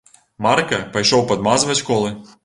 [0.45, 2.11] Марка пайшоў падмазваць колы.